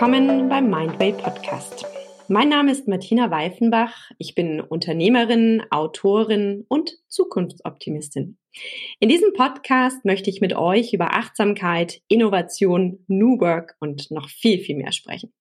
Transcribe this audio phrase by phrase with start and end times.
[0.00, 1.84] willkommen beim Mindway Podcast.
[2.28, 4.12] Mein Name ist Martina Weifenbach.
[4.16, 8.38] Ich bin Unternehmerin, Autorin und Zukunftsoptimistin.
[9.00, 14.60] In diesem Podcast möchte ich mit euch über Achtsamkeit, Innovation, New Work und noch viel,
[14.60, 15.32] viel mehr sprechen.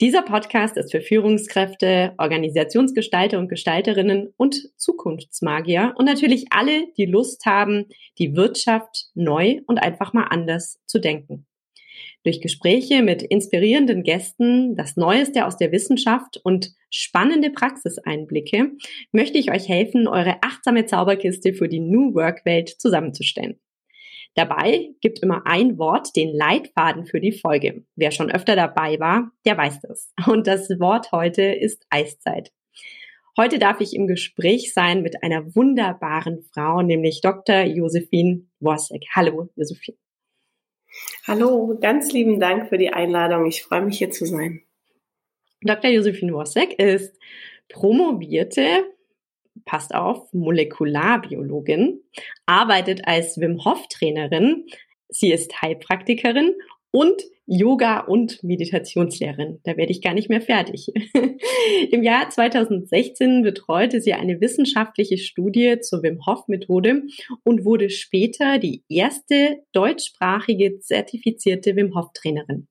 [0.00, 7.44] Dieser Podcast ist für Führungskräfte, Organisationsgestalter und Gestalterinnen und Zukunftsmagier und natürlich alle, die Lust
[7.44, 11.44] haben, die Wirtschaft neu und einfach mal anders zu denken.
[12.24, 18.72] Durch Gespräche mit inspirierenden Gästen, das Neueste aus der Wissenschaft und spannende Praxiseinblicke
[19.12, 23.60] möchte ich euch helfen, eure achtsame Zauberkiste für die New Work Welt zusammenzustellen.
[24.34, 27.84] Dabei gibt immer ein Wort den Leitfaden für die Folge.
[27.94, 30.10] Wer schon öfter dabei war, der weiß das.
[30.26, 32.52] Und das Wort heute ist Eiszeit.
[33.36, 37.64] Heute darf ich im Gespräch sein mit einer wunderbaren Frau, nämlich Dr.
[37.64, 39.04] Josephine Worsek.
[39.14, 39.98] Hallo, Josephine.
[41.26, 43.46] Hallo, ganz lieben Dank für die Einladung.
[43.46, 44.62] Ich freue mich hier zu sein.
[45.62, 45.90] Dr.
[45.90, 47.18] Josephine Worsek ist
[47.68, 48.84] promovierte
[49.64, 52.00] passt auf, Molekularbiologin,
[52.46, 54.66] arbeitet als Wim Hof Trainerin.
[55.08, 56.54] Sie ist Heilpraktikerin
[56.90, 59.60] und Yoga- und Meditationslehrerin.
[59.64, 60.92] Da werde ich gar nicht mehr fertig.
[61.90, 67.02] Im Jahr 2016 betreute sie eine wissenschaftliche Studie zur Wim Hof Methode
[67.42, 72.68] und wurde später die erste deutschsprachige zertifizierte Wim Hof Trainerin.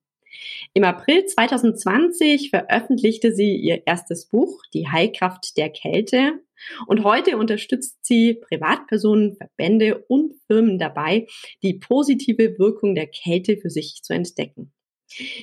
[0.73, 6.39] Im April 2020 veröffentlichte sie ihr erstes Buch, Die Heilkraft der Kälte.
[6.87, 11.27] Und heute unterstützt sie Privatpersonen, Verbände und Firmen dabei,
[11.61, 14.73] die positive Wirkung der Kälte für sich zu entdecken.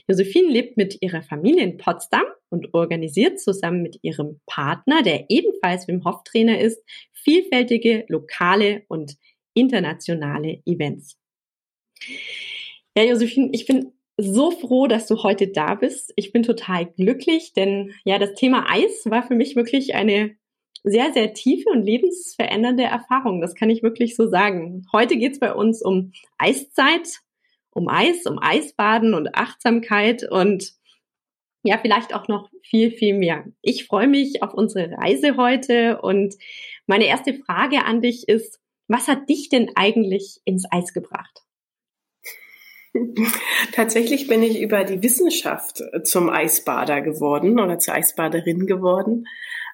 [0.08, 5.86] Josephine lebt mit ihrer Familie in Potsdam und organisiert zusammen mit ihrem Partner, der ebenfalls
[5.86, 9.16] Wim Hof Trainer ist, vielfältige lokale und
[9.54, 11.16] internationale Events.
[12.96, 16.12] Ja, Josephine, ich bin so froh, dass du heute da bist.
[16.16, 20.36] Ich bin total glücklich, denn ja, das Thema Eis war für mich wirklich eine
[20.82, 23.40] sehr, sehr tiefe und lebensverändernde Erfahrung.
[23.40, 24.86] Das kann ich wirklich so sagen.
[24.92, 27.20] Heute geht es bei uns um Eiszeit,
[27.70, 30.74] um Eis, um Eisbaden und Achtsamkeit und
[31.62, 33.44] ja, vielleicht auch noch viel, viel mehr.
[33.60, 36.34] Ich freue mich auf unsere Reise heute und
[36.86, 38.58] meine erste Frage an dich ist,
[38.88, 41.44] was hat dich denn eigentlich ins Eis gebracht?
[43.72, 49.26] Tatsächlich bin ich über die Wissenschaft zum Eisbader geworden oder zur Eisbaderin geworden.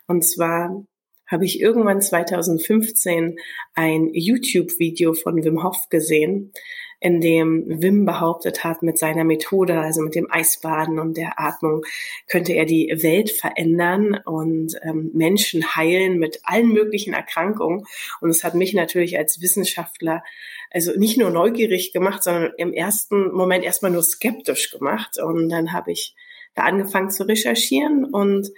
[0.07, 0.85] Und zwar
[1.27, 3.39] habe ich irgendwann 2015
[3.75, 6.53] ein YouTube-Video von Wim Hof gesehen,
[6.99, 11.85] in dem Wim behauptet hat, mit seiner Methode, also mit dem Eisbaden und der Atmung,
[12.27, 17.85] könnte er die Welt verändern und ähm, Menschen heilen mit allen möglichen Erkrankungen.
[18.21, 20.23] Und es hat mich natürlich als Wissenschaftler
[20.71, 25.19] also nicht nur neugierig gemacht, sondern im ersten Moment erstmal nur skeptisch gemacht.
[25.19, 26.15] Und dann habe ich
[26.55, 28.51] da angefangen zu recherchieren und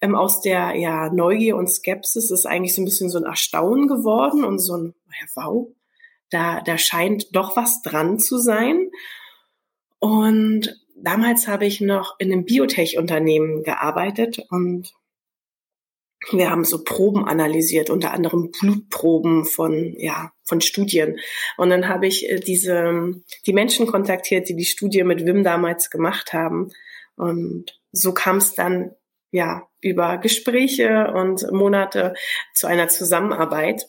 [0.00, 3.86] ähm, aus der ja, Neugier und Skepsis ist eigentlich so ein bisschen so ein Erstaunen
[3.86, 5.68] geworden und so ein, ja, wow,
[6.30, 8.90] da, da scheint doch was dran zu sein.
[9.98, 14.92] Und damals habe ich noch in einem Biotech-Unternehmen gearbeitet und
[16.32, 21.18] wir haben so Proben analysiert, unter anderem Blutproben von, ja, von Studien.
[21.56, 23.14] Und dann habe ich äh, diese,
[23.46, 26.72] die Menschen kontaktiert, die die Studie mit Wim damals gemacht haben.
[27.16, 28.94] Und so kam es dann,
[29.30, 32.14] ja, über Gespräche und Monate
[32.54, 33.86] zu einer Zusammenarbeit.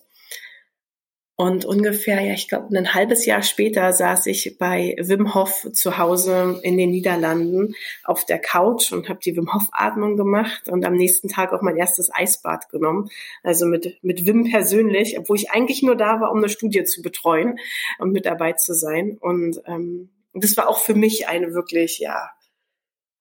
[1.41, 5.97] Und ungefähr, ja, ich glaube, ein halbes Jahr später saß ich bei Wim Hof zu
[5.97, 10.85] Hause in den Niederlanden auf der Couch und habe die Wim Hof Atmung gemacht und
[10.85, 13.09] am nächsten Tag auch mein erstes Eisbad genommen.
[13.41, 17.01] Also mit, mit Wim persönlich, obwohl ich eigentlich nur da war, um eine Studie zu
[17.01, 17.57] betreuen
[17.97, 19.17] und mit dabei zu sein.
[19.19, 22.29] Und ähm, das war auch für mich eine wirklich, ja,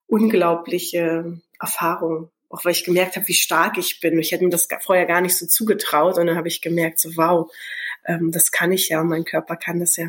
[0.07, 4.19] unglaubliche Erfahrung auch weil ich gemerkt habe, wie stark ich bin.
[4.19, 7.17] Ich hätte mir das vorher gar nicht so zugetraut und dann habe ich gemerkt, so
[7.17, 7.51] wow,
[8.07, 10.09] ähm, das kann ich ja und mein Körper kann das ja.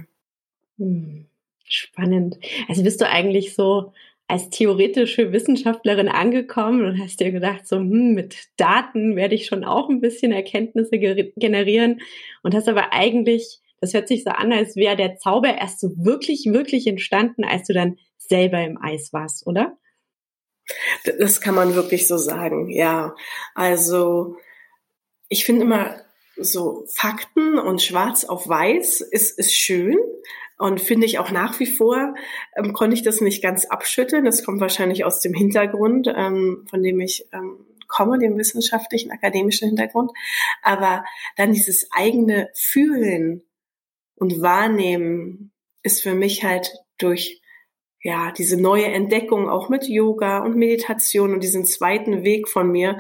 [0.77, 1.27] Hm,
[1.63, 2.39] spannend.
[2.67, 3.93] Also bist du eigentlich so
[4.27, 9.63] als theoretische Wissenschaftlerin angekommen und hast dir gedacht, so hm, mit Daten werde ich schon
[9.63, 12.01] auch ein bisschen Erkenntnisse generieren
[12.41, 15.89] und hast aber eigentlich, das hört sich so an, als wäre der Zauber erst so
[15.97, 19.77] wirklich, wirklich entstanden, als du dann selber im Eis warst, oder?
[21.19, 23.15] Das kann man wirklich so sagen, ja.
[23.55, 24.37] Also
[25.29, 26.01] ich finde immer,
[26.37, 29.97] so Fakten und schwarz auf weiß ist, ist schön.
[30.57, 32.13] Und finde ich auch nach wie vor,
[32.55, 34.25] ähm, konnte ich das nicht ganz abschütteln.
[34.25, 39.69] Das kommt wahrscheinlich aus dem Hintergrund, ähm, von dem ich ähm, komme, dem wissenschaftlichen, akademischen
[39.69, 40.11] Hintergrund.
[40.61, 41.03] Aber
[41.35, 43.43] dann dieses eigene Fühlen
[44.15, 47.40] und Wahrnehmen ist für mich halt durch
[48.03, 52.99] ja, diese neue Entdeckung auch mit Yoga und Meditation und diesen zweiten Weg von mir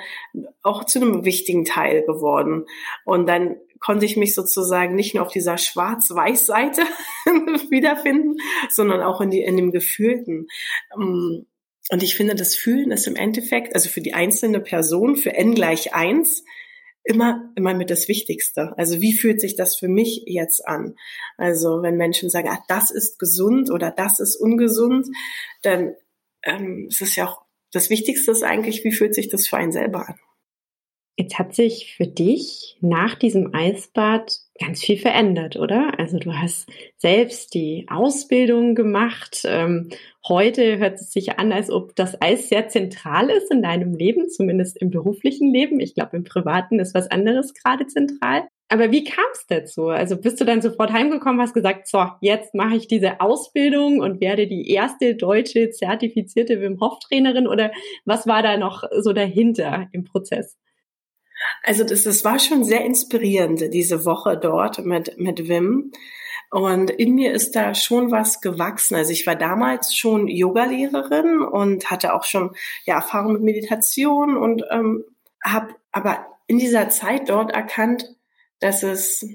[0.61, 2.65] auch zu einem wichtigen Teil geworden.
[3.03, 6.83] Und dann konnte ich mich sozusagen nicht nur auf dieser Schwarz-Weiß-Seite
[7.69, 8.37] wiederfinden,
[8.69, 10.47] sondern auch in, die, in dem Gefühlten.
[10.95, 11.47] Ähm,
[11.89, 15.55] und ich finde, das Fühlen ist im Endeffekt, also für die einzelne Person, für n
[15.55, 16.45] gleich eins,
[17.03, 18.77] immer, immer mit das Wichtigste.
[18.77, 20.95] Also wie fühlt sich das für mich jetzt an?
[21.37, 25.07] Also wenn Menschen sagen, ah, das ist gesund oder das ist ungesund,
[25.63, 25.95] dann
[26.43, 29.71] ähm, ist es ja auch das Wichtigste ist eigentlich, wie fühlt sich das für einen
[29.71, 30.19] selber an?
[31.17, 35.99] Jetzt hat sich für dich nach diesem Eisbad ganz viel verändert, oder?
[35.99, 39.41] Also du hast selbst die Ausbildung gemacht.
[39.45, 39.89] Ähm,
[40.27, 44.29] heute hört es sich an, als ob das Eis sehr zentral ist in deinem Leben,
[44.29, 45.79] zumindest im beruflichen Leben.
[45.79, 48.43] Ich glaube, im privaten ist was anderes gerade zentral.
[48.69, 49.87] Aber wie kam es dazu?
[49.87, 54.21] Also bist du dann sofort heimgekommen, hast gesagt, so, jetzt mache ich diese Ausbildung und
[54.21, 57.71] werde die erste deutsche zertifizierte Wim Hof Trainerin oder
[58.05, 60.57] was war da noch so dahinter im Prozess?
[61.63, 65.91] Also das, das war schon sehr inspirierend, diese Woche dort mit, mit Wim.
[66.51, 68.95] Und in mir ist da schon was gewachsen.
[68.95, 72.55] Also ich war damals schon Yogalehrerin und hatte auch schon
[72.85, 75.05] ja, Erfahrung mit Meditation und ähm,
[75.43, 78.15] habe aber in dieser Zeit dort erkannt,
[78.59, 79.25] dass es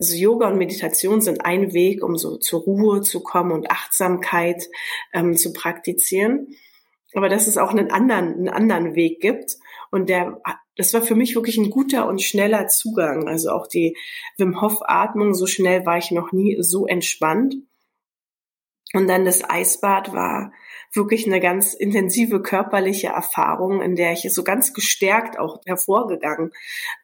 [0.00, 4.68] also Yoga und Meditation sind ein Weg, um so zur Ruhe zu kommen und Achtsamkeit
[5.12, 6.56] ähm, zu praktizieren.
[7.12, 9.56] Aber dass es auch einen anderen, einen anderen Weg gibt.
[9.90, 10.40] Und der
[10.80, 13.28] das war für mich wirklich ein guter und schneller Zugang.
[13.28, 13.98] Also auch die
[14.38, 17.56] Wim Hof Atmung, so schnell war ich noch nie so entspannt.
[18.94, 20.54] Und dann das Eisbad war
[20.94, 26.50] wirklich eine ganz intensive körperliche Erfahrung, in der ich so ganz gestärkt auch hervorgegangen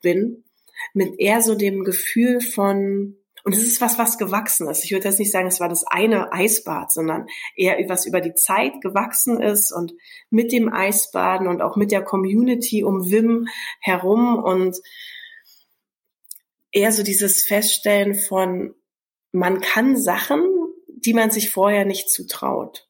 [0.01, 0.45] bin,
[0.95, 3.17] mit eher so dem Gefühl von
[3.47, 4.83] und es ist was, was gewachsen ist.
[4.83, 8.35] Ich würde jetzt nicht sagen, es war das eine Eisbad, sondern eher was über die
[8.35, 9.95] Zeit gewachsen ist und
[10.31, 13.47] mit dem Eisbaden und auch mit der Community um Wim
[13.79, 14.77] herum und
[16.73, 18.75] eher so dieses Feststellen von,
[19.31, 20.45] man kann Sachen,
[20.89, 22.89] die man sich vorher nicht zutraut.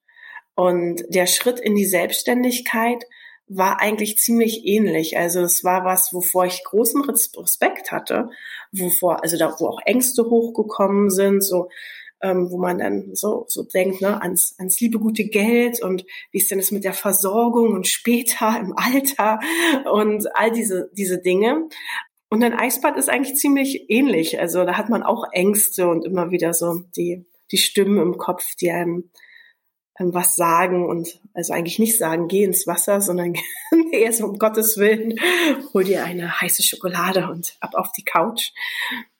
[0.54, 3.04] Und der Schritt in die Selbstständigkeit
[3.48, 5.16] war eigentlich ziemlich ähnlich.
[5.16, 8.30] Also es war was, wovor ich großen Respekt hatte,
[8.72, 11.68] wovor, also da, wo auch Ängste hochgekommen sind, so,
[12.20, 16.38] ähm, wo man dann so, so denkt, ne, ans, ans liebe gute Geld und wie
[16.38, 19.38] ist denn das mit der Versorgung und später im Alter
[19.92, 21.68] und all diese, diese Dinge.
[22.28, 24.40] Und ein Eisbad ist eigentlich ziemlich ähnlich.
[24.40, 28.56] Also da hat man auch Ängste und immer wieder so die, die Stimmen im Kopf,
[28.56, 29.10] die einem
[29.98, 33.34] was sagen und also eigentlich nicht sagen, geh ins Wasser, sondern
[33.92, 35.18] eher so um Gottes Willen,
[35.72, 38.52] hol dir eine heiße Schokolade und ab auf die Couch.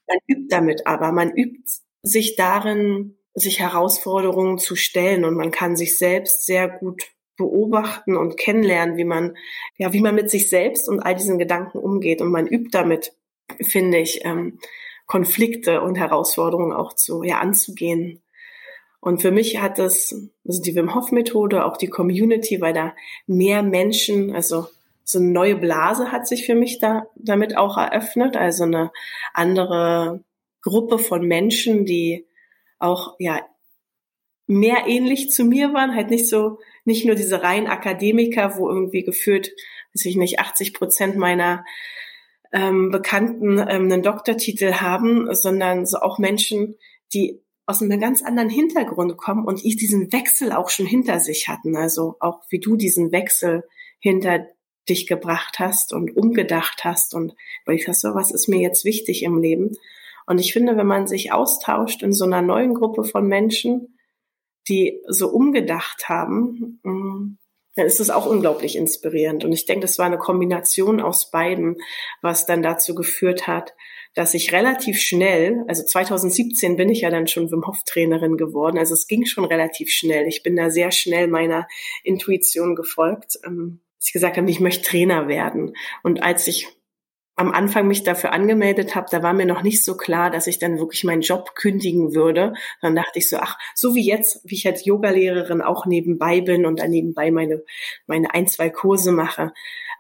[0.07, 1.63] Man übt damit aber, man übt
[2.03, 7.03] sich darin, sich Herausforderungen zu stellen und man kann sich selbst sehr gut
[7.37, 9.37] beobachten und kennenlernen, wie man,
[9.77, 12.23] ja, wie man mit sich selbst und all diesen Gedanken umgeht.
[12.23, 13.13] Und man übt damit,
[13.61, 14.59] finde ich, ähm,
[15.07, 18.23] Konflikte und Herausforderungen auch zu, ja, anzugehen
[19.01, 20.15] und für mich hat das,
[20.47, 22.95] also die Wim Hof Methode, auch die Community, weil da
[23.27, 24.67] mehr Menschen, also
[25.05, 28.91] so eine neue Blase hat sich für mich da damit auch eröffnet, also eine
[29.33, 30.25] andere
[30.63, 32.27] Gruppe von Menschen, die
[32.79, 33.41] auch ja
[34.49, 39.03] mehr ähnlich zu mir waren, halt nicht so nicht nur diese reinen Akademiker, wo irgendwie
[39.03, 39.53] gefühlt,
[39.95, 41.65] weiß ich nicht, 80 Prozent meiner
[42.53, 46.77] ähm, Bekannten ähm, einen Doktortitel haben, sondern so auch Menschen,
[47.13, 51.49] die aus einem ganz anderen Hintergrund kommen und ich diesen Wechsel auch schon hinter sich
[51.49, 51.77] hatten.
[51.77, 53.65] Also auch wie du diesen Wechsel
[53.99, 54.47] hinter
[54.89, 58.85] dich gebracht hast und umgedacht hast und weil ich dachte, so, was ist mir jetzt
[58.85, 59.77] wichtig im Leben?
[60.27, 63.99] Und ich finde, wenn man sich austauscht in so einer neuen Gruppe von Menschen,
[64.69, 67.39] die so umgedacht haben, mm,
[67.77, 69.45] dann ist es auch unglaublich inspirierend.
[69.45, 71.77] Und ich denke, das war eine Kombination aus beiden,
[72.23, 73.75] was dann dazu geführt hat,
[74.17, 78.79] dass ich relativ schnell, also 2017 bin ich ja dann schon Wim Hof Trainerin geworden,
[78.79, 80.27] also es ging schon relativ schnell.
[80.27, 81.69] Ich bin da sehr schnell meiner
[82.03, 85.77] Intuition gefolgt, ähm, dass ich gesagt habe, ich möchte Trainer werden.
[86.03, 86.67] Und als ich
[87.35, 90.59] am Anfang mich dafür angemeldet habe, da war mir noch nicht so klar, dass ich
[90.59, 92.55] dann wirklich meinen Job kündigen würde.
[92.81, 96.65] Dann dachte ich so, ach, so wie jetzt, wie ich als Yogalehrerin auch nebenbei bin
[96.65, 97.63] und dann nebenbei meine,
[98.07, 99.53] meine ein, zwei Kurse mache,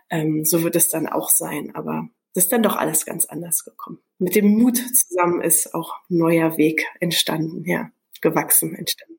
[0.08, 1.74] ähm, so wird es dann auch sein.
[1.74, 3.98] Aber das ist dann doch alles ganz anders gekommen.
[4.18, 7.90] Mit dem Mut zusammen ist auch ein neuer Weg entstanden, ja,
[8.20, 9.18] gewachsen entstanden.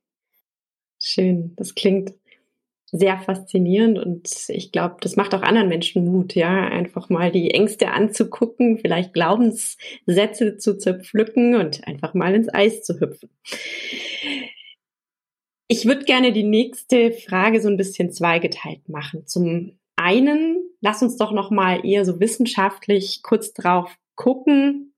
[0.99, 2.13] Schön, das klingt
[2.91, 7.49] sehr faszinierend und ich glaube, das macht auch anderen Menschen Mut, ja, einfach mal die
[7.49, 13.29] Ängste anzugucken, vielleicht Glaubenssätze zu zerpflücken und einfach mal ins Eis zu hüpfen.
[15.67, 19.25] Ich würde gerne die nächste Frage so ein bisschen zweigeteilt machen.
[19.25, 24.93] Zum einen, lass uns doch noch mal eher so wissenschaftlich kurz drauf gucken,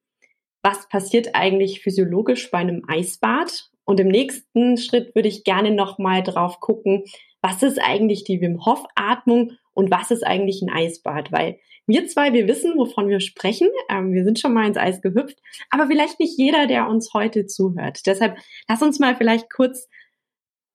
[0.62, 3.70] was passiert eigentlich physiologisch bei einem Eisbad?
[3.86, 7.06] Und im nächsten Schritt würde ich gerne noch mal drauf gucken,
[7.42, 11.32] was ist eigentlich die Wim Hof Atmung und was ist eigentlich ein Eisbad?
[11.32, 13.70] Weil wir zwei, wir wissen, wovon wir sprechen.
[13.90, 15.40] Ähm, wir sind schon mal ins Eis gehüpft,
[15.72, 18.06] aber vielleicht nicht jeder, der uns heute zuhört.
[18.06, 19.88] Deshalb lass uns mal vielleicht kurz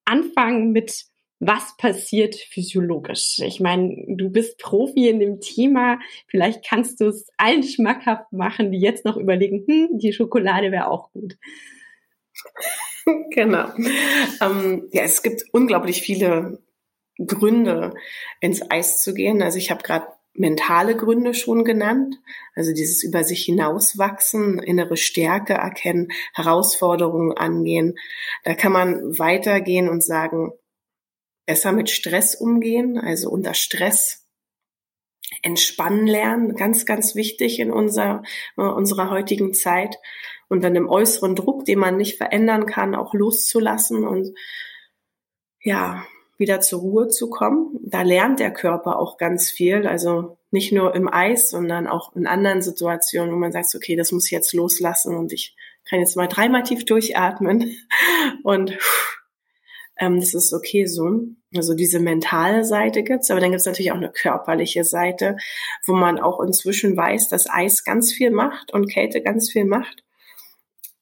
[0.04, 1.04] anfangen mit,
[1.46, 3.40] was passiert physiologisch?
[3.40, 5.98] Ich meine, du bist Profi in dem Thema.
[6.28, 10.90] Vielleicht kannst du es allen schmackhaft machen, die jetzt noch überlegen, hm, die Schokolade wäre
[10.90, 11.36] auch gut.
[13.32, 13.68] Genau.
[14.40, 16.62] Ähm, ja, es gibt unglaublich viele
[17.18, 17.92] Gründe,
[18.40, 19.42] ins Eis zu gehen.
[19.42, 22.16] Also ich habe gerade mentale Gründe schon genannt,
[22.54, 27.96] also dieses über sich hinauswachsen, innere Stärke erkennen, Herausforderungen angehen.
[28.42, 30.52] Da kann man weitergehen und sagen,
[31.46, 34.24] besser mit Stress umgehen, also unter Stress
[35.42, 38.22] entspannen lernen, ganz, ganz wichtig in unserer,
[38.56, 39.96] äh, unserer heutigen Zeit.
[40.48, 44.34] Und dann im äußeren Druck, den man nicht verändern kann, auch loszulassen und
[45.60, 46.04] ja,
[46.36, 47.78] wieder zur Ruhe zu kommen.
[47.82, 49.86] Da lernt der Körper auch ganz viel.
[49.86, 54.12] Also nicht nur im Eis, sondern auch in anderen Situationen, wo man sagt, okay, das
[54.12, 55.56] muss ich jetzt loslassen und ich
[55.88, 57.74] kann jetzt mal dreimal tief durchatmen
[58.42, 58.76] und
[59.96, 61.26] ähm, das ist okay so.
[61.54, 65.36] Also diese mentale Seite gibt's, aber dann gibt's natürlich auch eine körperliche Seite,
[65.86, 70.02] wo man auch inzwischen weiß, dass Eis ganz viel macht und Kälte ganz viel macht.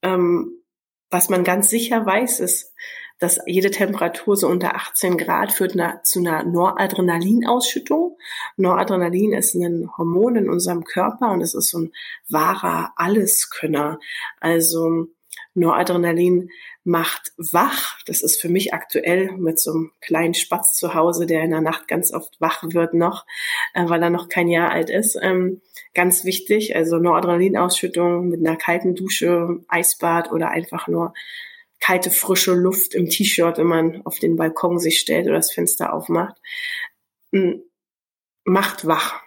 [0.03, 0.63] Ähm,
[1.11, 2.73] was man ganz sicher weiß, ist,
[3.19, 8.19] dass jede Temperatur so unter 18 Grad führt zu einer Noradrenalinausschüttung.
[8.57, 11.93] Noradrenalin ist ein Hormon in unserem Körper und es ist so ein
[12.29, 14.01] wahrer Alleskönner.
[14.41, 15.07] Also
[15.55, 16.51] Noradrenalin
[16.85, 17.99] macht wach.
[18.07, 21.61] Das ist für mich aktuell mit so einem kleinen Spatz zu Hause, der in der
[21.61, 23.25] Nacht ganz oft wach wird noch,
[23.75, 25.19] äh, weil er noch kein Jahr alt ist.
[25.21, 25.61] Ähm,
[25.95, 31.15] ganz wichtig, also Noradrenalinausschüttung mit einer kalten Dusche, Eisbad oder einfach nur
[31.81, 35.93] kalte, frische Luft im T-Shirt, wenn man auf den Balkon sich stellt oder das Fenster
[35.93, 36.37] aufmacht,
[38.45, 39.21] macht wach.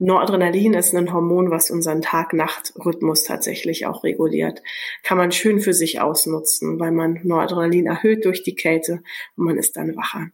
[0.00, 4.62] Noradrenalin ist ein Hormon, was unseren Tag-Nacht-Rhythmus tatsächlich auch reguliert.
[5.02, 9.02] Kann man schön für sich ausnutzen, weil man Noradrenalin erhöht durch die Kälte
[9.36, 10.28] und man ist dann wacher.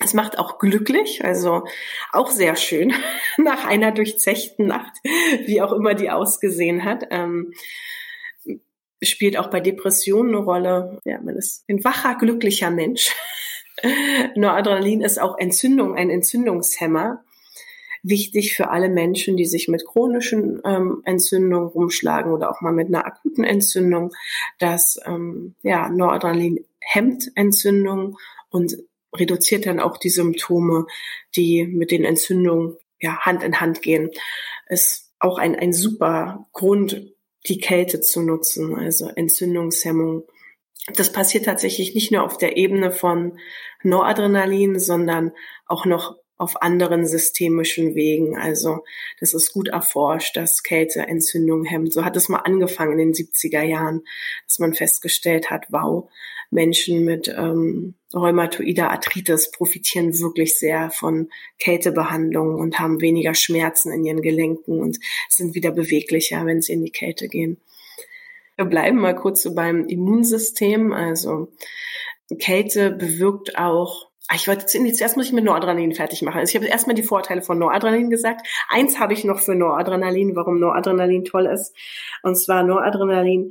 [0.00, 1.64] Es macht auch glücklich, also
[2.12, 2.92] auch sehr schön
[3.38, 4.92] nach einer durchzechten Nacht,
[5.46, 7.06] wie auch immer die ausgesehen hat.
[7.10, 7.54] Ähm,
[9.02, 11.00] spielt auch bei Depressionen eine Rolle.
[11.04, 13.14] Ja, man ist ein wacher, glücklicher Mensch.
[14.36, 17.24] Noradrenalin ist auch Entzündung, ein Entzündungshemmer.
[18.02, 22.88] Wichtig für alle Menschen, die sich mit chronischen ähm, Entzündungen rumschlagen oder auch mal mit
[22.88, 24.12] einer akuten Entzündung,
[24.58, 28.18] dass ähm, ja, Noradrenalin hemmt Entzündung
[28.50, 28.76] und
[29.14, 30.86] reduziert dann auch die Symptome,
[31.36, 34.10] die mit den Entzündungen ja, Hand in Hand gehen.
[34.68, 37.12] Ist auch ein, ein super Grund,
[37.46, 40.24] die Kälte zu nutzen, also Entzündungshemmung.
[40.94, 43.38] Das passiert tatsächlich nicht nur auf der Ebene von
[43.82, 45.32] Noradrenalin, sondern
[45.66, 48.38] auch noch auf anderen systemischen Wegen.
[48.38, 48.84] Also
[49.20, 51.92] das ist gut erforscht, dass Kälte Entzündung hemmt.
[51.92, 54.02] So hat es mal angefangen in den 70er Jahren,
[54.46, 56.08] dass man festgestellt hat, wow,
[56.50, 61.28] Menschen mit ähm, rheumatoider Arthritis profitieren wirklich sehr von
[61.58, 66.84] Kältebehandlungen und haben weniger Schmerzen in ihren Gelenken und sind wieder beweglicher, wenn sie in
[66.84, 67.58] die Kälte gehen.
[68.56, 70.92] Wir bleiben mal kurz so beim Immunsystem.
[70.92, 71.52] Also
[72.38, 76.38] Kälte bewirkt auch ich wollte zuerst muss ich mit Noradrenalin fertig machen.
[76.38, 78.46] Also ich habe erstmal die Vorteile von Noradrenalin gesagt.
[78.68, 81.74] Eins habe ich noch für Noradrenalin, warum Noradrenalin toll ist.
[82.22, 83.50] Und zwar Noradrenalin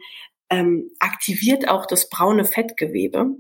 [0.50, 3.36] ähm, aktiviert auch das braune Fettgewebe.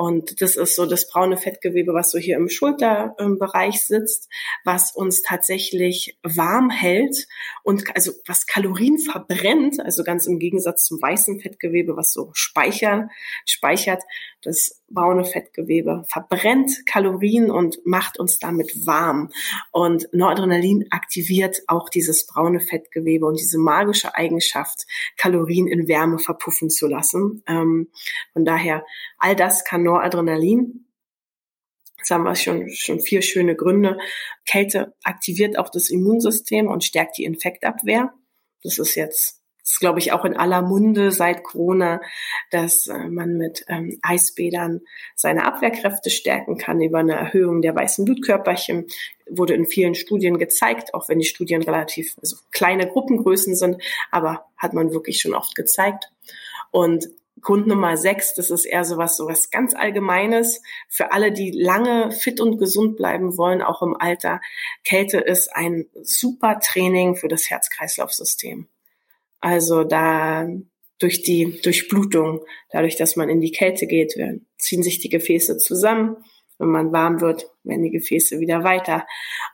[0.00, 4.30] Und das ist so das braune Fettgewebe, was so hier im Schulterbereich sitzt,
[4.64, 7.26] was uns tatsächlich warm hält
[7.64, 13.10] und also was Kalorien verbrennt, also ganz im Gegensatz zum weißen Fettgewebe, was so speichern,
[13.44, 14.02] speichert.
[14.42, 19.30] Das braune Fettgewebe verbrennt Kalorien und macht uns damit warm.
[19.70, 26.70] Und Noradrenalin aktiviert auch dieses braune Fettgewebe und diese magische Eigenschaft, Kalorien in Wärme verpuffen
[26.70, 27.42] zu lassen.
[27.46, 27.88] Ähm,
[28.32, 28.84] von daher,
[29.18, 30.86] all das kann Noradrenalin.
[31.98, 33.98] Jetzt haben wir schon, schon vier schöne Gründe.
[34.46, 38.14] Kälte aktiviert auch das Immunsystem und stärkt die Infektabwehr.
[38.62, 42.00] Das ist jetzt, das ist, glaube ich, auch in aller Munde seit Corona,
[42.50, 44.80] dass äh, man mit ähm, Eisbädern
[45.14, 48.86] seine Abwehrkräfte stärken kann über eine Erhöhung der weißen Blutkörperchen.
[49.28, 54.46] Wurde in vielen Studien gezeigt, auch wenn die Studien relativ also kleine Gruppengrößen sind, aber
[54.56, 56.10] hat man wirklich schon oft gezeigt.
[56.70, 57.08] Und
[57.42, 62.40] Grund Nummer sechs, das ist eher sowas, sowas ganz Allgemeines für alle, die lange fit
[62.40, 64.40] und gesund bleiben wollen, auch im Alter.
[64.84, 68.68] Kälte ist ein super Training für das Herz-Kreislauf-System.
[69.40, 70.48] Also da
[70.98, 74.14] durch die Durchblutung, dadurch, dass man in die Kälte geht,
[74.58, 76.16] ziehen sich die Gefäße zusammen.
[76.58, 79.06] Wenn man warm wird, werden die Gefäße wieder weiter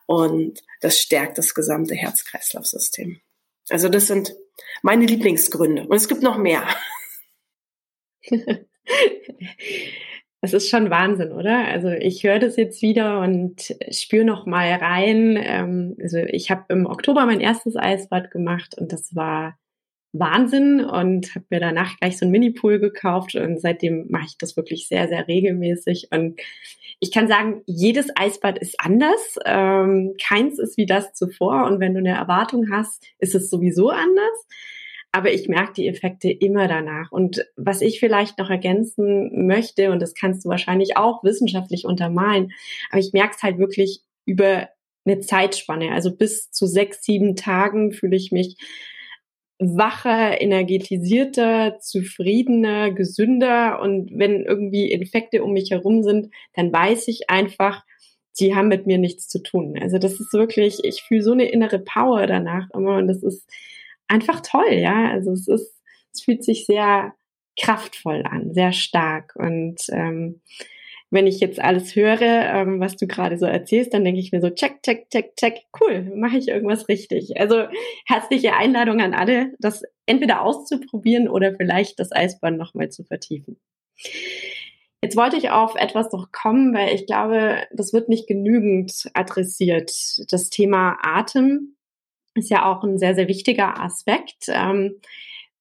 [0.07, 3.21] und das stärkt das gesamte Herz-Kreislauf-System.
[3.69, 4.35] Also das sind
[4.83, 5.87] meine Lieblingsgründe.
[5.87, 6.67] Und es gibt noch mehr.
[10.43, 11.67] Es ist schon Wahnsinn, oder?
[11.67, 15.37] Also ich höre das jetzt wieder und spüre noch mal rein.
[15.43, 19.59] Ähm, also ich habe im Oktober mein erstes Eisbad gemacht und das war
[20.19, 24.57] Wahnsinn und habe mir danach gleich so einen Mini-Pool gekauft und seitdem mache ich das
[24.57, 26.09] wirklich sehr, sehr regelmäßig.
[26.11, 26.41] Und
[27.01, 29.39] ich kann sagen, jedes Eisbad ist anders.
[29.45, 33.91] Ähm, keins ist wie das zuvor und wenn du eine Erwartung hast, ist es sowieso
[33.91, 34.47] anders
[35.17, 37.11] aber ich merke die Effekte immer danach.
[37.11, 42.53] Und was ich vielleicht noch ergänzen möchte, und das kannst du wahrscheinlich auch wissenschaftlich untermalen,
[42.91, 44.69] aber ich merke es halt wirklich über
[45.07, 45.93] eine Zeitspanne.
[45.93, 48.59] Also bis zu sechs, sieben Tagen fühle ich mich
[49.59, 53.81] wacher, energetisierter, zufriedener, gesünder.
[53.81, 57.85] Und wenn irgendwie Infekte um mich herum sind, dann weiß ich einfach,
[58.39, 59.79] die haben mit mir nichts zu tun.
[59.81, 63.49] Also das ist wirklich, ich fühle so eine innere Power danach immer und das ist
[64.09, 65.11] einfach toll, ja.
[65.11, 65.83] Also es ist,
[66.13, 67.15] es fühlt sich sehr
[67.59, 69.35] kraftvoll an, sehr stark.
[69.37, 70.43] Und ähm,
[71.11, 74.41] wenn ich jetzt alles höre, ähm, was du gerade so erzählst, dann denke ich mir
[74.41, 77.39] so, check, check, check, check, cool, mache ich irgendwas richtig.
[77.39, 77.65] Also
[78.07, 83.61] herzliche Einladung an alle, das entweder auszuprobieren oder vielleicht das Eisbahn nochmal zu vertiefen.
[85.01, 89.93] Jetzt wollte ich auf etwas noch kommen, weil ich glaube, das wird nicht genügend adressiert.
[90.31, 91.77] Das Thema Atem
[92.35, 95.01] ist ja auch ein sehr, sehr wichtiger Aspekt ähm,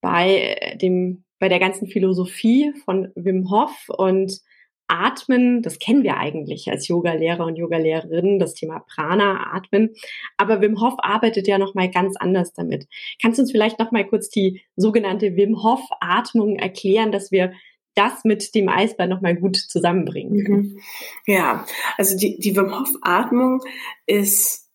[0.01, 4.39] bei dem, bei der ganzen Philosophie von Wim Hof und
[4.87, 9.95] Atmen, das kennen wir eigentlich als Yogalehrer und Yogalehrerinnen, das Thema Prana, Atmen.
[10.37, 12.87] Aber Wim Hof arbeitet ja nochmal ganz anders damit.
[13.21, 17.53] Kannst du uns vielleicht nochmal kurz die sogenannte Wim Hof Atmung erklären, dass wir
[17.95, 20.73] das mit dem Eisbär nochmal gut zusammenbringen können?
[20.73, 20.79] Mhm.
[21.25, 21.65] Ja,
[21.97, 23.61] also die, die Wim Hof Atmung
[24.05, 24.69] ist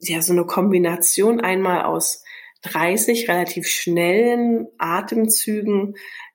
[0.00, 2.22] ja so eine Kombination einmal aus
[2.62, 5.94] 30 relativ schnellen Atemzügen,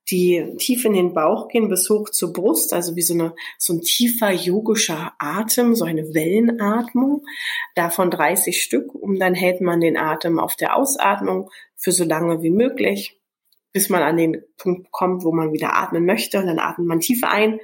[0.09, 3.73] die tief in den Bauch gehen bis hoch zur Brust, also wie so, eine, so
[3.73, 7.23] ein tiefer yogischer Atem, so eine Wellenatmung,
[7.75, 12.41] davon 30 Stück und dann hält man den Atem auf der Ausatmung für so lange
[12.41, 13.19] wie möglich,
[13.73, 16.39] bis man an den Punkt kommt, wo man wieder atmen möchte.
[16.39, 17.59] Und dann atmet man tief ein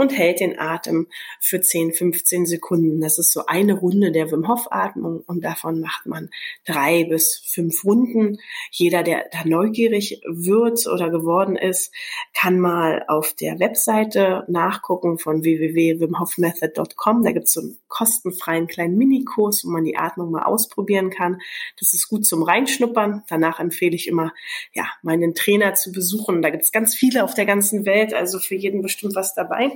[0.00, 1.08] und hält den Atem
[1.40, 3.02] für 10, 15 Sekunden.
[3.02, 6.30] Das ist so eine Runde der Wim Hof Atmung und davon macht man
[6.64, 8.38] drei bis fünf Runden.
[8.70, 11.92] Jeder, der da neugierig wird oder geworden ist,
[12.32, 17.22] kann mal auf der Webseite nachgucken von www.wimhofmethod.com.
[17.22, 21.42] Da gibt es so einen kostenfreien kleinen Minikurs, wo man die Atmung mal ausprobieren kann.
[21.78, 23.24] Das ist gut zum Reinschnuppern.
[23.28, 24.32] Danach empfehle ich immer,
[24.72, 26.40] ja, meinen Trainer zu besuchen.
[26.40, 29.70] Da gibt es ganz viele auf der ganzen Welt, also für jeden bestimmt was dabei.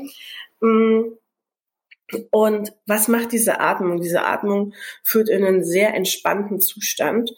[0.60, 1.02] Mm.
[2.30, 4.00] Und was macht diese Atmung?
[4.00, 7.34] Diese Atmung führt in einen sehr entspannten Zustand.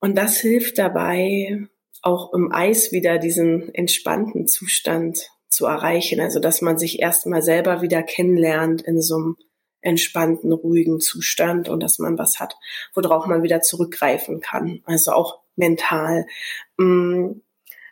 [0.00, 1.68] Und das hilft dabei,
[2.00, 6.20] auch im Eis wieder diesen entspannten Zustand zu erreichen.
[6.20, 9.36] Also, dass man sich erstmal selber wieder kennenlernt in so einem
[9.86, 12.56] entspannten, ruhigen Zustand und dass man was hat,
[12.92, 14.82] worauf man wieder zurückgreifen kann.
[14.84, 16.26] Also auch mental.
[16.76, 17.40] Mm.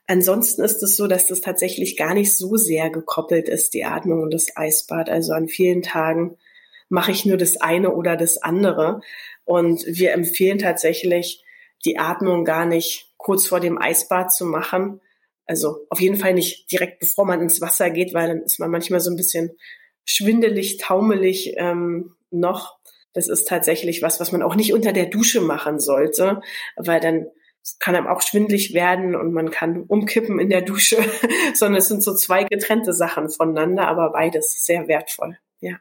[0.07, 4.23] Ansonsten ist es so, dass das tatsächlich gar nicht so sehr gekoppelt ist, die Atmung
[4.23, 5.09] und das Eisbad.
[5.09, 6.37] Also an vielen Tagen
[6.91, 9.01] mache ich nur das eine oder das andere.
[9.45, 11.43] Und wir empfehlen tatsächlich,
[11.87, 15.01] die Atmung gar nicht kurz vor dem Eisbad zu machen.
[15.47, 18.71] Also auf jeden Fall nicht direkt bevor man ins Wasser geht, weil dann ist man
[18.71, 19.57] manchmal so ein bisschen
[20.05, 22.79] schwindelig, taumelig ähm, noch.
[23.13, 26.41] Das ist tatsächlich was, was man auch nicht unter der Dusche machen sollte,
[26.77, 27.27] weil dann
[27.79, 30.99] kann einem auch schwindlig werden und man kann umkippen in der Dusche,
[31.55, 35.39] sondern es sind so zwei getrennte Sachen voneinander, aber beides sehr wertvoll.
[35.61, 35.77] Ja.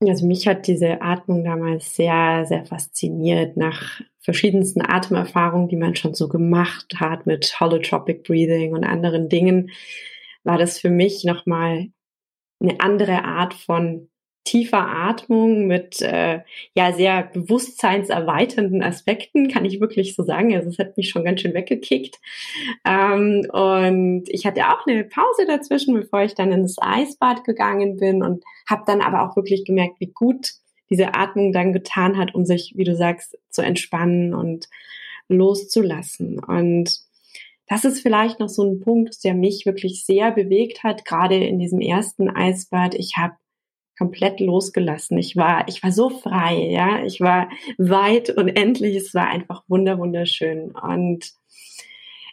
[0.00, 6.14] Also mich hat diese Atmung damals sehr, sehr fasziniert nach verschiedensten Atemerfahrungen, die man schon
[6.14, 9.70] so gemacht hat mit Holotropic Breathing und anderen Dingen,
[10.42, 11.88] war das für mich nochmal
[12.60, 14.08] eine andere Art von
[14.44, 16.40] tiefer Atmung mit äh,
[16.74, 20.54] ja sehr bewusstseinserweiternden Aspekten, kann ich wirklich so sagen.
[20.54, 22.18] Also es hat mich schon ganz schön weggekickt.
[22.84, 28.22] Ähm, und ich hatte auch eine Pause dazwischen, bevor ich dann ins Eisbad gegangen bin
[28.22, 30.52] und habe dann aber auch wirklich gemerkt, wie gut
[30.90, 34.68] diese Atmung dann getan hat, um sich, wie du sagst, zu entspannen und
[35.28, 36.40] loszulassen.
[36.42, 36.98] Und
[37.70, 41.60] das ist vielleicht noch so ein Punkt, der mich wirklich sehr bewegt hat, gerade in
[41.60, 42.96] diesem ersten Eisbad.
[42.96, 43.34] Ich habe
[43.96, 45.16] komplett losgelassen.
[45.18, 47.04] Ich war, ich war so frei, ja.
[47.04, 48.96] Ich war weit und endlich.
[48.96, 50.72] Es war einfach wunder, wunderschön.
[50.72, 51.30] Und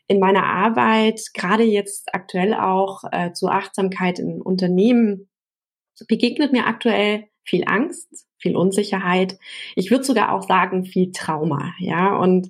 [0.07, 5.29] in meiner Arbeit, gerade jetzt aktuell auch äh, zur Achtsamkeit in Unternehmen,
[6.07, 9.37] begegnet mir aktuell viel Angst, viel Unsicherheit.
[9.75, 12.15] Ich würde sogar auch sagen, viel Trauma, ja.
[12.15, 12.49] Und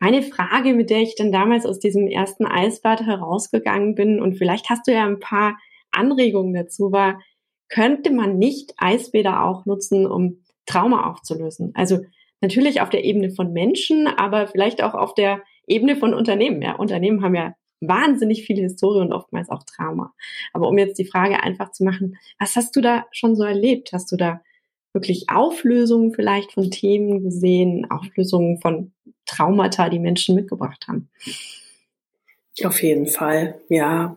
[0.00, 4.70] meine Frage, mit der ich dann damals aus diesem ersten Eisbad herausgegangen bin, und vielleicht
[4.70, 5.58] hast du ja ein paar
[5.92, 7.20] Anregungen dazu, war,
[7.68, 11.72] könnte man nicht Eisbäder auch nutzen, um Trauma aufzulösen?
[11.74, 12.00] Also
[12.40, 16.62] natürlich auf der Ebene von Menschen, aber vielleicht auch auf der Ebene von Unternehmen.
[16.62, 20.14] Ja, Unternehmen haben ja wahnsinnig viel Historie und oftmals auch Trauma.
[20.52, 23.92] Aber um jetzt die Frage einfach zu machen, was hast du da schon so erlebt?
[23.92, 24.42] Hast du da
[24.92, 28.92] wirklich Auflösungen vielleicht von Themen gesehen, Auflösungen von
[29.26, 31.08] Traumata, die Menschen mitgebracht haben?
[32.64, 34.16] Auf jeden Fall, ja.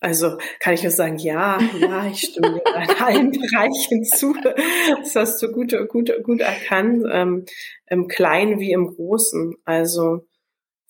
[0.00, 4.36] Also kann ich nur sagen, ja, ja, ich stimme dir in allen Bereichen zu.
[4.98, 7.46] Das hast du gut, gut, gut erkannt, ähm,
[7.86, 9.54] im Kleinen wie im Großen.
[9.64, 10.26] Also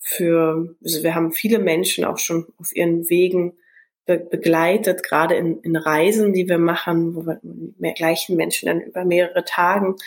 [0.07, 3.57] für, also wir haben viele Menschen auch schon auf ihren Wegen
[4.05, 7.41] be begleitet, gerade in, in Reisen, die wir machen, wo wir
[7.77, 9.97] mehr gleichen Menschen dann über mehrere Tagen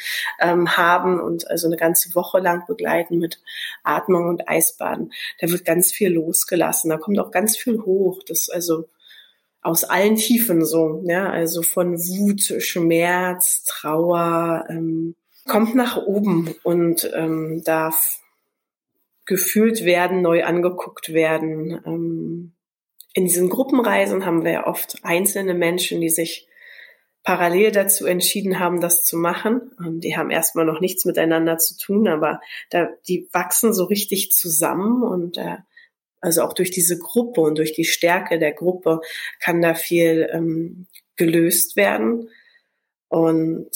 [0.40, 3.42] ähm, haben und also eine ganze Woche lang begleiten mit
[3.84, 5.12] Atmung und Eisbaden.
[5.38, 8.22] Da wird ganz viel losgelassen, da kommt auch ganz viel hoch.
[8.26, 8.88] Das also
[9.60, 15.14] aus allen Tiefen so, ja, also von Wut, Schmerz, Trauer, ähm,
[15.46, 18.19] kommt nach oben und ähm, darf
[19.30, 21.80] gefühlt werden, neu angeguckt werden.
[21.86, 22.52] Ähm,
[23.14, 26.48] in diesen Gruppenreisen haben wir ja oft einzelne Menschen, die sich
[27.22, 29.70] parallel dazu entschieden haben, das zu machen.
[29.78, 32.40] Ähm, die haben erstmal noch nichts miteinander zu tun, aber
[32.70, 35.58] da, die wachsen so richtig zusammen und äh,
[36.20, 39.00] also auch durch diese Gruppe und durch die Stärke der Gruppe
[39.38, 42.30] kann da viel ähm, gelöst werden.
[43.06, 43.70] Und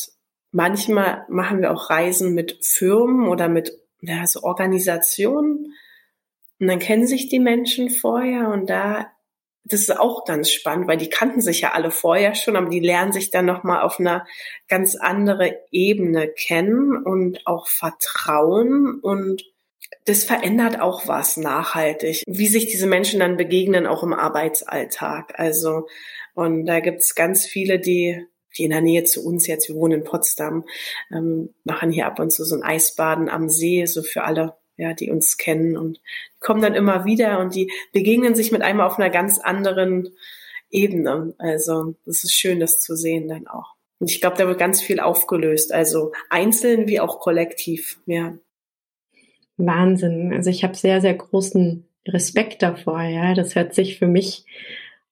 [0.51, 5.75] manchmal machen wir auch Reisen mit Firmen oder mit ja, so Organisationen.
[6.61, 9.09] Und dann kennen sich die Menschen vorher und da,
[9.65, 12.81] das ist auch ganz spannend, weil die kannten sich ja alle vorher schon, aber die
[12.81, 14.27] lernen sich dann nochmal auf einer
[14.69, 19.43] ganz andere Ebene kennen und auch vertrauen und
[20.07, 25.39] das verändert auch was nachhaltig, wie sich diese Menschen dann begegnen, auch im Arbeitsalltag.
[25.39, 25.87] Also,
[26.35, 30.01] und da gibt's ganz viele, die die in der Nähe zu uns jetzt, wir wohnen
[30.01, 30.65] in Potsdam,
[31.13, 34.93] ähm, machen hier ab und zu so ein Eisbaden am See, so für alle, ja,
[34.95, 36.01] die uns kennen und
[36.41, 40.15] kommen dann immer wieder und die begegnen sich mit einem auf einer ganz anderen
[40.71, 41.35] Ebene.
[41.39, 43.75] Also das ist schön, das zu sehen dann auch.
[44.01, 48.37] Und ich glaube, da wird ganz viel aufgelöst, also einzeln wie auch kollektiv, ja.
[49.57, 50.33] Wahnsinn.
[50.35, 53.35] Also ich habe sehr, sehr großen Respekt davor, ja.
[53.35, 54.45] Das hört sich für mich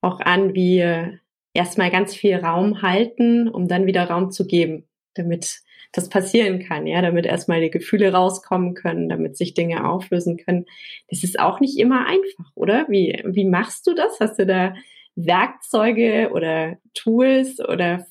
[0.01, 1.19] auch an wie äh,
[1.55, 5.63] erstmal ganz viel Raum halten, um dann wieder Raum zu geben, damit
[5.93, 10.65] das passieren kann, ja, damit erstmal die Gefühle rauskommen können, damit sich Dinge auflösen können.
[11.09, 12.87] Das ist auch nicht immer einfach, oder?
[12.89, 14.19] Wie, wie machst du das?
[14.19, 14.75] Hast du da
[15.15, 18.07] Werkzeuge oder Tools oder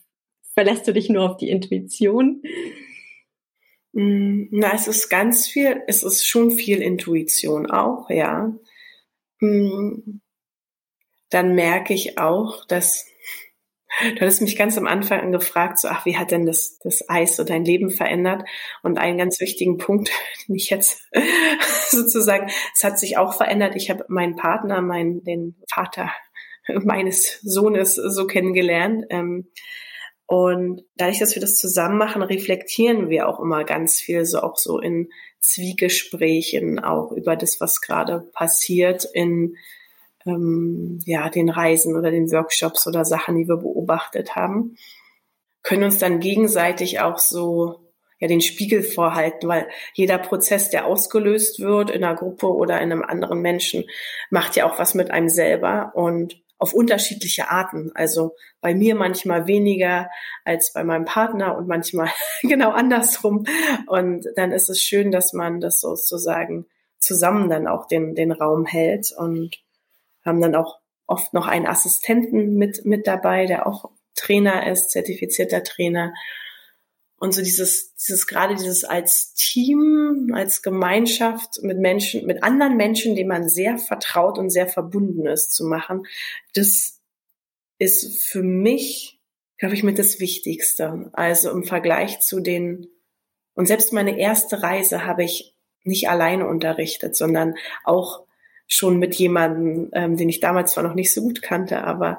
[0.54, 2.44] verlässt du dich nur auf die Intuition?
[3.94, 8.54] Mm, na, es ist ganz viel, es ist schon viel Intuition auch, ja.
[9.40, 10.22] Mm,
[11.30, 13.11] dann merke ich auch, dass
[14.16, 17.36] Du hattest mich ganz am Anfang gefragt, so, ach, wie hat denn das, das Eis
[17.36, 18.44] so dein Leben verändert?
[18.84, 20.12] Und einen ganz wichtigen Punkt,
[20.48, 21.02] den ich jetzt
[21.90, 23.76] sozusagen, es hat sich auch verändert.
[23.76, 26.12] Ich habe meinen Partner, meinen, den Vater
[26.84, 29.06] meines Sohnes so kennengelernt.
[29.10, 29.48] Ähm,
[30.26, 34.56] und dadurch, dass wir das zusammen machen, reflektieren wir auch immer ganz viel, so auch
[34.56, 35.10] so in
[35.42, 39.56] Zwiegesprächen, auch über das, was gerade passiert, in
[40.26, 44.76] ähm, ja, den Reisen oder den Workshops oder Sachen, die wir beobachtet haben,
[45.64, 51.60] können uns dann gegenseitig auch so ja den Spiegel vorhalten, weil jeder Prozess, der ausgelöst
[51.60, 53.86] wird in einer Gruppe oder in einem anderen Menschen,
[54.30, 57.92] macht ja auch was mit einem selber und auf unterschiedliche Arten.
[57.96, 60.12] Also bei mir manchmal weniger
[60.46, 62.10] als bei meinem Partner und manchmal
[62.44, 63.46] genau andersrum.
[63.88, 66.68] Und dann ist es schön, dass man das sozusagen
[67.00, 69.58] zusammen dann auch den, den Raum hält und
[70.26, 75.64] haben dann auch oft noch einen Assistenten mit, mit dabei, der auch Trainer ist, zertifizierter
[75.64, 76.14] Trainer.
[77.18, 83.16] Und so dieses, dieses, gerade dieses als Team, als Gemeinschaft mit Menschen, mit anderen Menschen,
[83.16, 86.08] denen man sehr vertraut und sehr verbunden ist, zu machen,
[86.56, 87.00] das
[87.78, 89.20] ist für mich,
[89.58, 91.10] glaube ich, mit das Wichtigste.
[91.14, 92.88] Also im Vergleich zu den,
[93.54, 98.24] und selbst meine erste Reise habe ich nicht alleine unterrichtet, sondern auch
[98.72, 102.18] schon mit jemandem, ähm, den ich damals zwar noch nicht so gut kannte, aber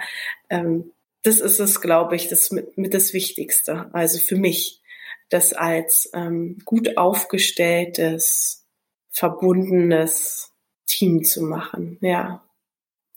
[0.50, 3.88] ähm, das ist es, glaube ich, das mit, mit das Wichtigste.
[3.92, 4.82] Also für mich,
[5.30, 8.66] das als ähm, gut aufgestelltes,
[9.10, 10.52] verbundenes
[10.86, 11.96] Team zu machen.
[12.02, 12.44] Ja,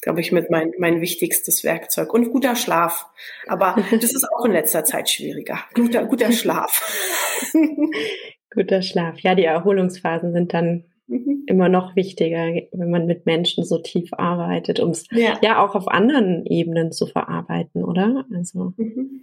[0.02, 2.13] glaube ich, mit mein, mein wichtigstes Werkzeug.
[2.13, 3.08] Und guter Schlaf.
[3.48, 5.60] Aber das ist auch in letzter Zeit schwieriger.
[5.74, 7.52] Guter, guter Schlaf.
[8.54, 9.19] guter Schlaf.
[9.19, 11.44] Ja, die Erholungsphasen sind dann mhm.
[11.48, 15.38] immer noch wichtiger, wenn man mit Menschen so tief arbeitet, um es ja.
[15.41, 15.63] ja.
[15.63, 18.26] auch auf anderen Ebenen zu verarbeiten, oder?
[18.34, 19.22] Also, mhm.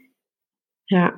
[0.88, 1.16] ja.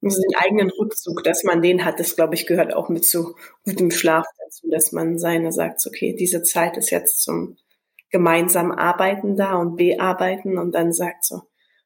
[0.00, 3.34] Also den eigenen Rückzug, dass man den hat, das glaube ich gehört auch mit zu
[3.64, 7.56] gutem Schlaf dazu, dass man seine sagt, okay, diese Zeit ist jetzt zum
[8.10, 11.42] gemeinsam arbeiten da und bearbeiten und dann sagt so,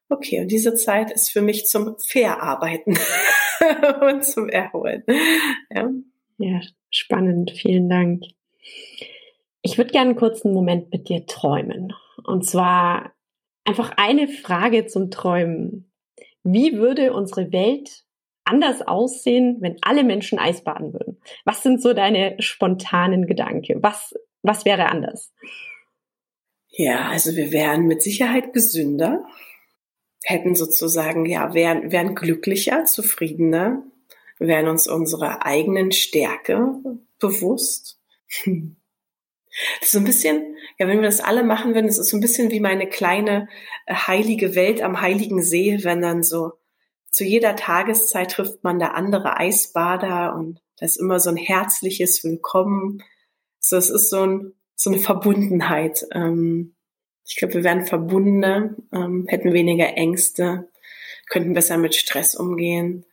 [0.09, 2.97] okay, und diese Zeit ist für mich zum Verarbeiten
[4.01, 5.03] und zum Erholen.
[5.69, 5.89] Ja.
[6.37, 6.61] ja,
[6.95, 7.51] spannend.
[7.51, 8.23] Vielen Dank.
[9.61, 11.93] Ich würde gerne einen kurzen Moment mit dir träumen.
[12.23, 13.13] Und zwar
[13.65, 15.91] einfach eine Frage zum Träumen.
[16.43, 18.03] Wie würde unsere Welt
[18.43, 21.21] anders aussehen, wenn alle Menschen Eisbaden würden?
[21.45, 23.81] Was sind so deine spontanen Gedanken?
[23.81, 25.33] Was, was wäre anders?
[26.69, 29.23] Ja, also wir wären mit Sicherheit gesünder,
[30.23, 33.83] hätten sozusagen, ja, wären, wären glücklicher, zufriedener,
[34.39, 36.75] wären uns unserer eigenen Stärke
[37.19, 37.99] bewusst.
[39.79, 42.17] Das ist so ein bisschen, ja, wenn wir das alle machen würden, das ist so
[42.17, 43.47] ein bisschen wie meine kleine
[43.85, 46.53] äh, heilige Welt am heiligen See, wenn dann so
[47.11, 52.23] zu jeder Tageszeit trifft man da andere Eisbader und da ist immer so ein herzliches
[52.23, 53.03] Willkommen.
[53.59, 56.07] So, es ist so ein, so eine Verbundenheit.
[56.11, 56.73] Ähm,
[57.25, 60.69] ich glaube, wir wären verbundener, ähm, hätten weniger Ängste,
[61.29, 63.05] könnten besser mit Stress umgehen.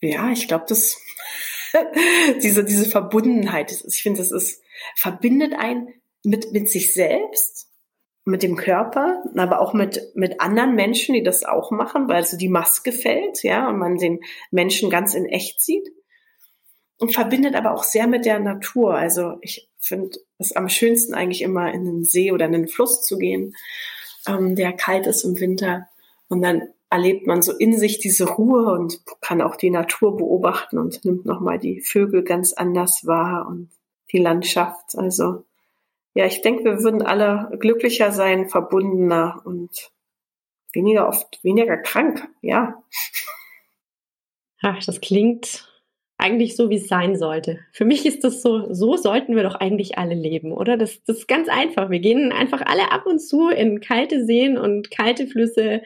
[0.00, 1.00] Ja, ich glaube, das
[2.42, 4.62] diese diese Verbundenheit, ich finde, das ist
[4.94, 5.88] verbindet einen
[6.24, 7.68] mit mit sich selbst,
[8.24, 12.36] mit dem Körper, aber auch mit mit anderen Menschen, die das auch machen, weil so
[12.36, 15.88] die Maske fällt, ja, und man den Menschen ganz in echt sieht
[16.98, 18.94] und verbindet aber auch sehr mit der Natur.
[18.94, 23.02] Also ich finde es am schönsten eigentlich immer in den See oder in den Fluss
[23.02, 23.54] zu gehen,
[24.26, 25.88] ähm, der kalt ist im Winter.
[26.28, 30.78] Und dann erlebt man so in sich diese Ruhe und kann auch die Natur beobachten
[30.78, 33.70] und nimmt nochmal die Vögel ganz anders wahr und
[34.12, 34.96] die Landschaft.
[34.96, 35.44] Also
[36.14, 39.92] ja, ich denke, wir würden alle glücklicher sein, verbundener und
[40.72, 42.82] weniger oft, weniger krank, ja.
[44.62, 45.68] Ach, das klingt
[46.16, 47.60] eigentlich so, wie es sein sollte.
[47.70, 50.76] Für mich ist das so, so sollten wir doch eigentlich alle leben, oder?
[50.76, 51.90] Das, das ist ganz einfach.
[51.90, 55.82] Wir gehen einfach alle ab und zu in kalte Seen und kalte Flüsse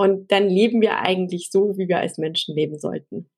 [0.00, 3.28] und dann leben wir eigentlich so, wie wir als Menschen leben sollten.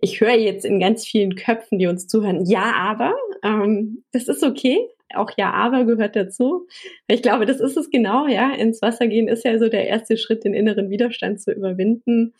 [0.00, 4.42] Ich höre jetzt in ganz vielen Köpfen, die uns zuhören, ja, aber, ähm, das ist
[4.42, 4.88] okay.
[5.14, 6.66] Auch ja, aber gehört dazu.
[7.06, 8.54] Ich glaube, das ist es genau, ja.
[8.54, 12.32] Ins Wasser gehen ist ja so der erste Schritt, den inneren Widerstand zu überwinden.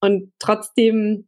[0.00, 1.26] Und trotzdem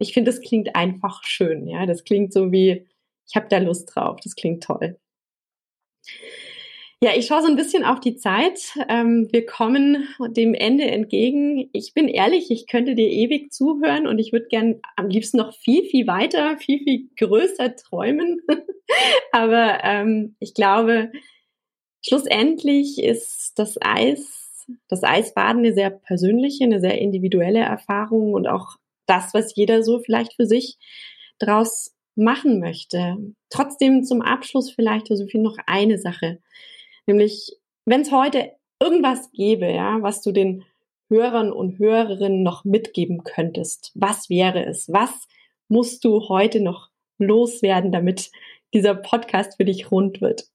[0.00, 1.66] ich finde, das klingt einfach schön.
[1.68, 2.88] Ja, das klingt so wie,
[3.28, 4.18] ich habe da Lust drauf.
[4.24, 4.98] Das klingt toll.
[7.02, 8.74] Ja, ich schaue so ein bisschen auf die Zeit.
[8.90, 11.70] Ähm, wir kommen dem Ende entgegen.
[11.72, 15.54] Ich bin ehrlich, ich könnte dir ewig zuhören und ich würde gern am liebsten noch
[15.54, 18.42] viel, viel weiter, viel, viel größer träumen.
[19.32, 21.10] Aber ähm, ich glaube,
[22.06, 28.76] schlussendlich ist das Eis, das Eisbaden eine sehr persönliche, eine sehr individuelle Erfahrung und auch
[29.06, 30.76] das, was jeder so vielleicht für sich
[31.38, 33.16] draus machen möchte.
[33.48, 36.40] Trotzdem zum Abschluss vielleicht, Josephine, noch eine Sache.
[37.10, 40.64] Nämlich, wenn es heute irgendwas gäbe, ja, was du den
[41.08, 44.92] Hörern und Hörerinnen noch mitgeben könntest, was wäre es?
[44.92, 45.10] Was
[45.66, 48.30] musst du heute noch loswerden, damit
[48.72, 50.46] dieser Podcast für dich rund wird?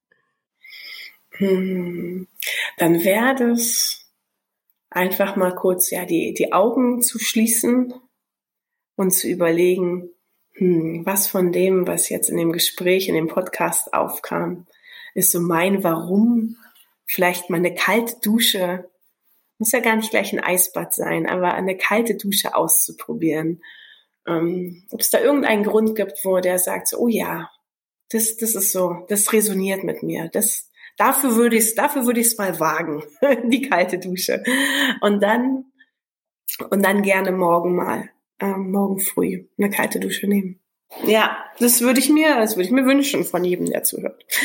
[1.31, 2.29] Hm,
[2.77, 4.09] dann wäre das
[4.89, 7.93] einfach mal kurz ja die, die Augen zu schließen
[8.95, 10.09] und zu überlegen,
[10.53, 14.67] hm, was von dem, was jetzt in dem Gespräch, in dem Podcast aufkam,
[15.15, 16.57] ist so mein Warum.
[17.07, 18.89] Vielleicht mal eine kalte Dusche,
[19.57, 23.63] muss ja gar nicht gleich ein Eisbad sein, aber eine kalte Dusche auszuprobieren.
[24.27, 27.49] Ähm, ob es da irgendeinen Grund gibt, wo der sagt, so, oh ja,
[28.09, 30.29] das, das ist so, das resoniert mit mir.
[30.33, 33.03] Das, dafür würde ich es, dafür würde ich es mal wagen,
[33.49, 34.43] die kalte Dusche.
[35.01, 35.65] Und dann,
[36.69, 40.59] und dann gerne morgen mal ähm, morgen früh eine kalte Dusche nehmen.
[41.05, 44.25] Ja, das würde ich mir, das würde ich mir wünschen von jedem, der zuhört.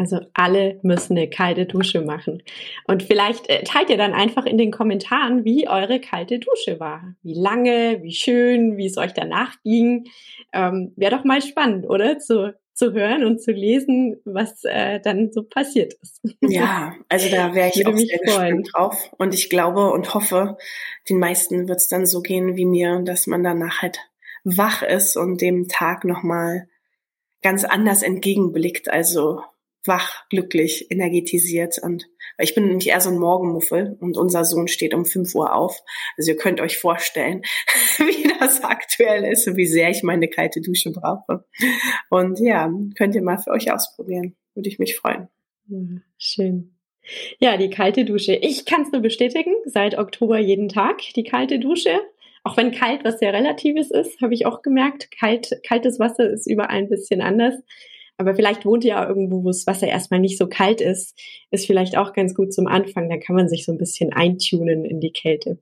[0.00, 2.42] Also alle müssen eine kalte Dusche machen.
[2.86, 7.14] Und vielleicht äh, teilt ihr dann einfach in den Kommentaren, wie eure kalte Dusche war.
[7.22, 10.06] Wie lange, wie schön, wie es euch danach ging.
[10.54, 12.18] Ähm, Wäre doch mal spannend, oder?
[12.18, 16.22] Zu, zu hören und zu lesen, was äh, dann so passiert ist.
[16.40, 19.10] Ja, also da wäre ich auch sehr gespannt drauf.
[19.18, 20.56] Und ich glaube und hoffe,
[21.10, 23.98] den meisten wird es dann so gehen wie mir, dass man danach halt
[24.44, 26.68] wach ist und dem Tag nochmal
[27.42, 28.88] ganz anders entgegenblickt.
[28.88, 29.42] Also
[29.84, 34.94] wach, glücklich, energetisiert und ich bin nämlich eher so ein Morgenmuffel und unser Sohn steht
[34.94, 35.82] um 5 Uhr auf.
[36.16, 37.42] Also ihr könnt euch vorstellen,
[37.98, 41.44] wie das aktuell ist und wie sehr ich meine kalte Dusche brauche.
[42.08, 44.36] Und ja, könnt ihr mal für euch ausprobieren.
[44.54, 45.28] Würde ich mich freuen.
[46.18, 46.74] Schön.
[47.38, 48.34] Ja, die kalte Dusche.
[48.34, 52.00] Ich kann es nur bestätigen, seit Oktober jeden Tag die kalte Dusche.
[52.42, 56.46] Auch wenn kalt was sehr Relatives ist, habe ich auch gemerkt, kalt, kaltes Wasser ist
[56.46, 57.54] überall ein bisschen anders.
[58.20, 61.18] Aber vielleicht wohnt ihr ja irgendwo, wo das Wasser erstmal nicht so kalt ist.
[61.50, 63.08] Ist vielleicht auch ganz gut zum Anfang.
[63.08, 65.58] Da kann man sich so ein bisschen eintunen in die Kälte.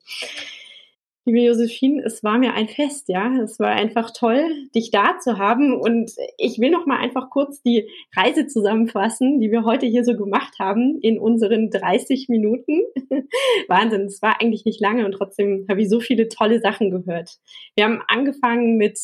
[1.24, 3.32] Liebe Josephine, es war mir ein Fest, ja.
[3.40, 4.42] Es war einfach toll,
[4.74, 5.72] dich da zu haben.
[5.72, 10.16] Und ich will noch mal einfach kurz die Reise zusammenfassen, die wir heute hier so
[10.16, 12.80] gemacht haben in unseren 30 Minuten.
[13.68, 17.36] Wahnsinn, es war eigentlich nicht lange und trotzdem habe ich so viele tolle Sachen gehört.
[17.76, 18.98] Wir haben angefangen mit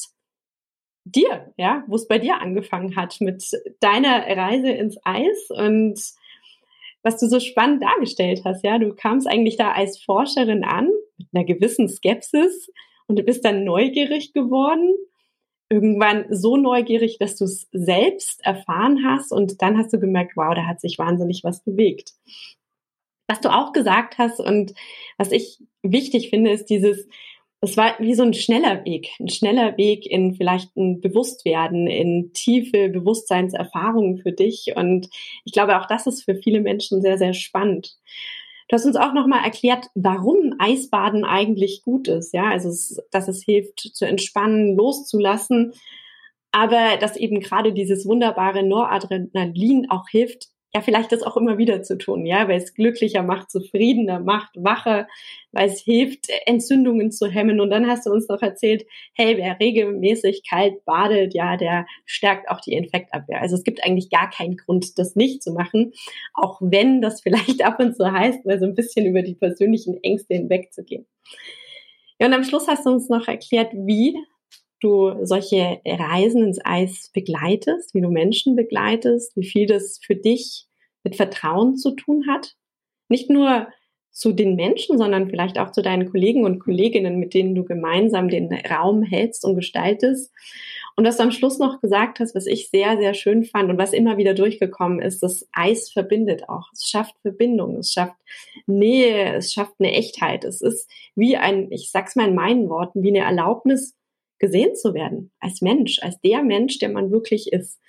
[1.04, 6.00] dir, ja, wo es bei dir angefangen hat mit deiner Reise ins Eis und
[7.02, 10.88] was du so spannend dargestellt hast, ja, du kamst eigentlich da als Forscherin an
[11.18, 12.70] mit einer gewissen Skepsis
[13.06, 14.94] und du bist dann neugierig geworden,
[15.68, 20.54] irgendwann so neugierig, dass du es selbst erfahren hast und dann hast du gemerkt, wow,
[20.54, 22.12] da hat sich wahnsinnig was bewegt.
[23.28, 24.74] Was du auch gesagt hast und
[25.18, 27.06] was ich wichtig finde, ist dieses,
[27.64, 32.32] es war wie so ein schneller Weg, ein schneller Weg in vielleicht ein Bewusstwerden, in
[32.32, 34.72] tiefe Bewusstseinserfahrungen für dich.
[34.76, 35.08] Und
[35.44, 37.96] ich glaube, auch das ist für viele Menschen sehr, sehr spannend.
[38.68, 42.32] Du hast uns auch nochmal erklärt, warum Eisbaden eigentlich gut ist.
[42.32, 45.72] Ja, also, es, dass es hilft zu entspannen, loszulassen.
[46.52, 51.84] Aber dass eben gerade dieses wunderbare Noradrenalin auch hilft, ja, vielleicht das auch immer wieder
[51.84, 55.06] zu tun, ja, weil es glücklicher macht, zufriedener macht, wacher,
[55.52, 57.60] weil es hilft, Entzündungen zu hemmen.
[57.60, 62.48] Und dann hast du uns noch erzählt, hey, wer regelmäßig kalt badet, ja, der stärkt
[62.48, 63.40] auch die Infektabwehr.
[63.40, 65.92] Also es gibt eigentlich gar keinen Grund, das nicht zu machen,
[66.34, 70.02] auch wenn das vielleicht ab und zu heißt, weil so ein bisschen über die persönlichen
[70.02, 71.06] Ängste hinwegzugehen.
[72.18, 74.16] Ja, und am Schluss hast du uns noch erklärt, wie
[74.80, 80.66] du solche Reisen ins Eis begleitest, wie du Menschen begleitest, wie viel das für dich
[81.02, 82.54] mit Vertrauen zu tun hat.
[83.08, 83.68] Nicht nur
[84.14, 88.28] zu den Menschen, sondern vielleicht auch zu deinen Kollegen und Kolleginnen, mit denen du gemeinsam
[88.28, 90.32] den Raum hältst und gestaltest.
[90.96, 93.78] Und was du am Schluss noch gesagt hast, was ich sehr, sehr schön fand und
[93.78, 96.68] was immer wieder durchgekommen ist, das Eis verbindet auch.
[96.72, 98.14] Es schafft Verbindung, es schafft
[98.66, 100.44] Nähe, es schafft eine Echtheit.
[100.44, 103.96] Es ist wie ein, ich sag's mal in meinen Worten, wie eine Erlaubnis,
[104.38, 107.80] gesehen zu werden, als Mensch, als der Mensch, der man wirklich ist.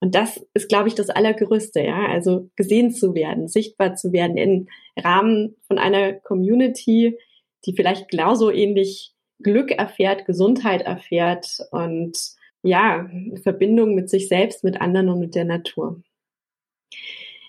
[0.00, 2.06] Und das ist, glaube ich, das Allergrößte, ja.
[2.06, 7.18] Also gesehen zu werden, sichtbar zu werden im Rahmen von einer Community,
[7.64, 12.16] die vielleicht genauso ähnlich Glück erfährt, Gesundheit erfährt und
[12.62, 13.08] ja,
[13.42, 16.02] Verbindung mit sich selbst, mit anderen und mit der Natur.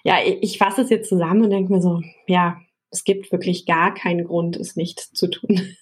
[0.04, 3.94] Ja, ich fasse es jetzt zusammen und denke mir so, ja, es gibt wirklich gar
[3.94, 5.76] keinen Grund, es nicht zu tun.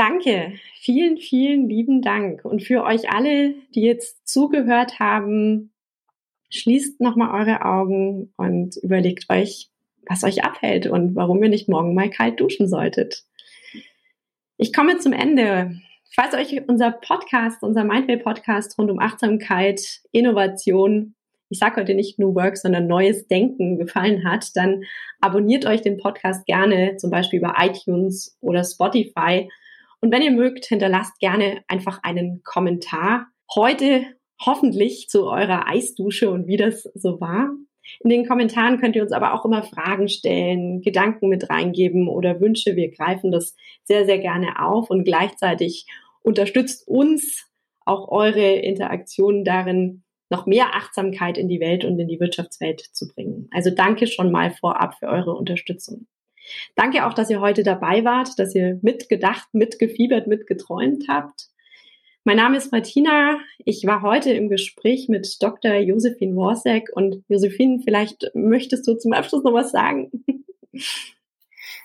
[0.00, 2.46] Danke, vielen, vielen lieben Dank.
[2.46, 5.74] Und für euch alle, die jetzt zugehört haben,
[6.48, 9.68] schließt nochmal eure Augen und überlegt euch,
[10.08, 13.24] was euch abhält und warum ihr nicht morgen mal kalt duschen solltet.
[14.56, 15.78] Ich komme zum Ende.
[16.14, 21.14] Falls euch unser Podcast, unser Mindway Podcast rund um Achtsamkeit, Innovation,
[21.50, 24.84] ich sage heute nicht New Work, sondern neues Denken gefallen hat, dann
[25.20, 29.50] abonniert euch den Podcast gerne, zum Beispiel über iTunes oder Spotify
[30.00, 33.26] und wenn ihr mögt, hinterlasst gerne einfach einen Kommentar.
[33.54, 34.06] Heute
[34.44, 37.50] hoffentlich zu eurer Eisdusche und wie das so war.
[38.00, 42.40] In den Kommentaren könnt ihr uns aber auch immer Fragen stellen, Gedanken mit reingeben oder
[42.40, 42.76] Wünsche.
[42.76, 45.86] Wir greifen das sehr, sehr gerne auf und gleichzeitig
[46.22, 47.46] unterstützt uns
[47.84, 53.08] auch eure Interaktionen darin, noch mehr Achtsamkeit in die Welt und in die Wirtschaftswelt zu
[53.08, 53.48] bringen.
[53.50, 56.06] Also danke schon mal vorab für eure Unterstützung.
[56.74, 61.48] Danke auch, dass ihr heute dabei wart, dass ihr mitgedacht, mitgefiebert, mitgeträumt habt.
[62.24, 63.40] Mein Name ist Martina.
[63.64, 65.74] Ich war heute im Gespräch mit Dr.
[65.76, 70.10] Josephine Worsek und Josephine, vielleicht möchtest du zum Abschluss noch was sagen.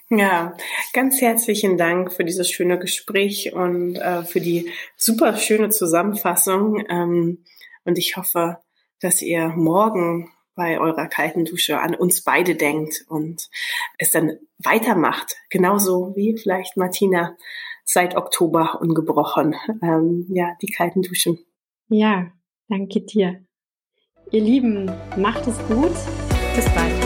[0.09, 0.55] Ja,
[0.93, 6.85] ganz herzlichen Dank für dieses schöne Gespräch und äh, für die super schöne Zusammenfassung.
[6.87, 7.43] Ähm,
[7.85, 8.59] und ich hoffe,
[8.99, 13.49] dass ihr morgen bei eurer kalten Dusche an uns beide denkt und
[13.97, 15.35] es dann weitermacht.
[15.49, 17.35] Genauso wie vielleicht Martina
[17.83, 19.55] seit Oktober ungebrochen.
[19.81, 21.39] Ähm, ja, die kalten Duschen.
[21.89, 22.31] Ja,
[22.67, 23.45] Danke dir.
[24.31, 25.93] Ihr Lieben, macht es gut.
[26.55, 27.04] Bis bald.